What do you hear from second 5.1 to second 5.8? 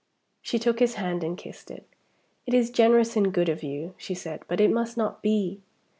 be."